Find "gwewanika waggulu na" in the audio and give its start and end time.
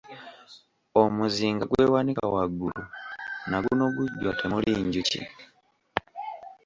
1.69-3.57